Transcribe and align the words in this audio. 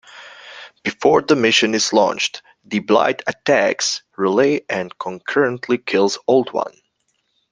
Before 0.81 1.21
the 1.21 1.35
mission 1.35 1.75
is 1.75 1.93
launched, 1.93 2.41
the 2.63 2.79
Blight 2.79 3.21
attacks 3.27 4.01
Relay 4.17 4.61
and 4.67 4.97
concurrently 4.97 5.77
kills 5.77 6.17
Old 6.25 6.51
One. 6.53 6.73